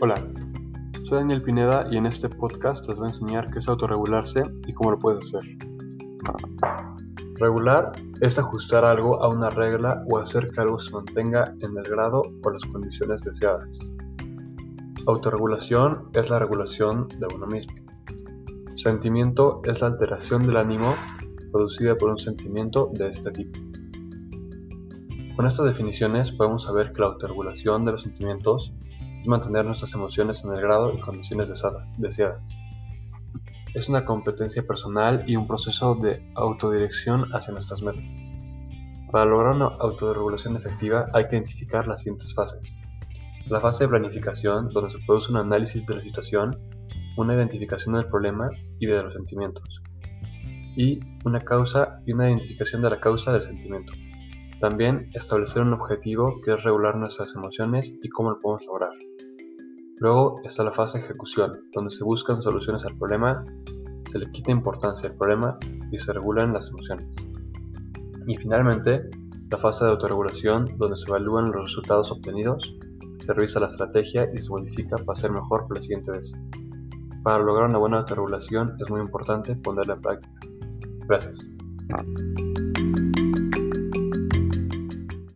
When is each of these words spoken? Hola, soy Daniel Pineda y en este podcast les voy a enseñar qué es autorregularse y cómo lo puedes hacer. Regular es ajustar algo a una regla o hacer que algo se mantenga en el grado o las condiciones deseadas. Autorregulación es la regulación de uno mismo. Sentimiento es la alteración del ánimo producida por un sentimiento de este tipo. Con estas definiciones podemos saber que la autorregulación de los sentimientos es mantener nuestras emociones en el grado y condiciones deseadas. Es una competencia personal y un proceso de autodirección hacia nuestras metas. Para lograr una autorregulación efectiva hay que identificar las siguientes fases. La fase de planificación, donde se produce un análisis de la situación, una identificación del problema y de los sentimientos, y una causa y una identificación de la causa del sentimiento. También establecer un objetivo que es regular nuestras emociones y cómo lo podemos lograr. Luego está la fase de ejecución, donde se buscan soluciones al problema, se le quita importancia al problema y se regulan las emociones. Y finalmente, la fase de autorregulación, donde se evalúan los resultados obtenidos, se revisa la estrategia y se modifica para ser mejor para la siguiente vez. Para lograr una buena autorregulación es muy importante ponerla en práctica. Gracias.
Hola, 0.00 0.16
soy 1.04 1.18
Daniel 1.18 1.40
Pineda 1.40 1.86
y 1.88 1.96
en 1.96 2.06
este 2.06 2.28
podcast 2.28 2.88
les 2.88 2.98
voy 2.98 3.06
a 3.06 3.10
enseñar 3.10 3.48
qué 3.52 3.60
es 3.60 3.68
autorregularse 3.68 4.42
y 4.66 4.72
cómo 4.72 4.90
lo 4.90 4.98
puedes 4.98 5.32
hacer. 5.32 5.56
Regular 7.36 7.92
es 8.20 8.36
ajustar 8.36 8.84
algo 8.84 9.22
a 9.22 9.28
una 9.28 9.50
regla 9.50 10.02
o 10.10 10.18
hacer 10.18 10.50
que 10.50 10.60
algo 10.60 10.80
se 10.80 10.90
mantenga 10.90 11.54
en 11.60 11.78
el 11.78 11.84
grado 11.84 12.22
o 12.42 12.50
las 12.50 12.64
condiciones 12.64 13.22
deseadas. 13.22 13.78
Autorregulación 15.06 16.10
es 16.12 16.28
la 16.28 16.40
regulación 16.40 17.06
de 17.20 17.28
uno 17.32 17.46
mismo. 17.46 17.74
Sentimiento 18.74 19.62
es 19.64 19.80
la 19.80 19.86
alteración 19.86 20.42
del 20.42 20.56
ánimo 20.56 20.96
producida 21.52 21.96
por 21.96 22.10
un 22.10 22.18
sentimiento 22.18 22.90
de 22.94 23.10
este 23.10 23.30
tipo. 23.30 23.60
Con 25.36 25.46
estas 25.46 25.66
definiciones 25.66 26.32
podemos 26.32 26.64
saber 26.64 26.92
que 26.92 27.00
la 27.00 27.06
autorregulación 27.06 27.84
de 27.84 27.92
los 27.92 28.02
sentimientos 28.02 28.72
es 29.24 29.28
mantener 29.28 29.64
nuestras 29.64 29.94
emociones 29.94 30.44
en 30.44 30.52
el 30.52 30.60
grado 30.60 30.92
y 30.92 31.00
condiciones 31.00 31.48
deseadas. 31.96 32.42
Es 33.72 33.88
una 33.88 34.04
competencia 34.04 34.66
personal 34.66 35.24
y 35.26 35.34
un 35.36 35.46
proceso 35.46 35.94
de 35.94 36.30
autodirección 36.34 37.34
hacia 37.34 37.54
nuestras 37.54 37.80
metas. 37.80 38.04
Para 39.10 39.24
lograr 39.24 39.54
una 39.54 39.64
autorregulación 39.80 40.56
efectiva 40.56 41.06
hay 41.14 41.26
que 41.26 41.36
identificar 41.36 41.86
las 41.86 42.00
siguientes 42.00 42.34
fases. 42.34 42.60
La 43.48 43.60
fase 43.60 43.84
de 43.84 43.88
planificación, 43.88 44.68
donde 44.68 44.92
se 44.92 44.98
produce 45.06 45.32
un 45.32 45.38
análisis 45.38 45.86
de 45.86 45.94
la 45.94 46.02
situación, 46.02 46.58
una 47.16 47.32
identificación 47.32 47.94
del 47.94 48.06
problema 48.08 48.50
y 48.78 48.86
de 48.86 49.02
los 49.02 49.14
sentimientos, 49.14 49.64
y 50.76 51.00
una 51.24 51.40
causa 51.40 51.98
y 52.04 52.12
una 52.12 52.28
identificación 52.28 52.82
de 52.82 52.90
la 52.90 53.00
causa 53.00 53.32
del 53.32 53.44
sentimiento. 53.44 53.94
También 54.60 55.10
establecer 55.14 55.62
un 55.62 55.72
objetivo 55.72 56.40
que 56.44 56.52
es 56.52 56.62
regular 56.62 56.96
nuestras 56.96 57.34
emociones 57.34 57.94
y 58.02 58.08
cómo 58.08 58.30
lo 58.30 58.40
podemos 58.40 58.64
lograr. 58.66 58.92
Luego 59.98 60.40
está 60.44 60.64
la 60.64 60.72
fase 60.72 60.98
de 60.98 61.04
ejecución, 61.04 61.52
donde 61.72 61.90
se 61.90 62.04
buscan 62.04 62.42
soluciones 62.42 62.84
al 62.84 62.96
problema, 62.96 63.44
se 64.10 64.18
le 64.18 64.30
quita 64.32 64.50
importancia 64.50 65.08
al 65.08 65.16
problema 65.16 65.58
y 65.90 65.98
se 65.98 66.12
regulan 66.12 66.52
las 66.52 66.68
emociones. 66.68 67.06
Y 68.26 68.36
finalmente, 68.36 69.08
la 69.50 69.58
fase 69.58 69.84
de 69.84 69.92
autorregulación, 69.92 70.66
donde 70.78 70.96
se 70.96 71.04
evalúan 71.08 71.46
los 71.52 71.64
resultados 71.64 72.10
obtenidos, 72.10 72.74
se 73.24 73.32
revisa 73.32 73.60
la 73.60 73.68
estrategia 73.68 74.28
y 74.34 74.38
se 74.38 74.50
modifica 74.50 74.96
para 74.96 75.18
ser 75.18 75.30
mejor 75.30 75.66
para 75.68 75.76
la 75.76 75.82
siguiente 75.82 76.10
vez. 76.10 76.32
Para 77.22 77.42
lograr 77.42 77.70
una 77.70 77.78
buena 77.78 77.98
autorregulación 77.98 78.76
es 78.80 78.90
muy 78.90 79.00
importante 79.00 79.56
ponerla 79.56 79.94
en 79.94 80.00
práctica. 80.00 80.34
Gracias. 81.06 81.48